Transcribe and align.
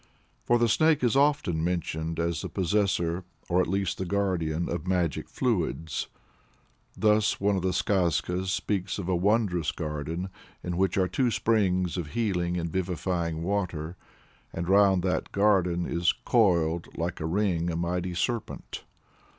For 0.45 0.57
the 0.57 0.67
Snake 0.67 1.03
is 1.03 1.15
often 1.15 1.63
mentioned 1.63 2.19
as 2.19 2.41
the 2.41 2.49
possessor, 2.49 3.23
or 3.47 3.61
at 3.61 3.67
least 3.67 3.99
the 3.99 4.05
guardian, 4.05 4.67
of 4.67 4.87
magic 4.87 5.29
fluids. 5.29 6.07
Thus 6.97 7.39
one 7.39 7.55
of 7.55 7.61
the 7.61 7.71
Skazkas 7.71 8.49
speaks 8.49 8.97
of 8.97 9.07
a 9.07 9.15
wondrous 9.15 9.71
garden, 9.71 10.29
in 10.63 10.75
which 10.75 10.97
are 10.97 11.07
two 11.07 11.29
springs 11.29 11.97
of 11.97 12.07
healing 12.13 12.57
and 12.57 12.71
vivifying 12.71 13.43
water, 13.43 13.95
and 14.51 14.67
around 14.67 15.03
that 15.03 15.31
garden 15.31 15.85
is 15.85 16.15
coiled 16.25 16.87
like 16.97 17.19
a 17.19 17.27
ring 17.27 17.69
a 17.69 17.75
mighty 17.75 18.15
serpent. 18.15 18.85